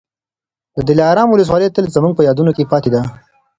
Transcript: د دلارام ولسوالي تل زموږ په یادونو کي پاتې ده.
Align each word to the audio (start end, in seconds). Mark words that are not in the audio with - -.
د 0.75 0.77
دلارام 0.89 1.27
ولسوالي 1.31 1.67
تل 1.75 1.85
زموږ 1.95 2.13
په 2.15 2.23
یادونو 2.27 2.51
کي 2.57 2.63
پاتې 2.71 2.89
ده. 2.93 3.01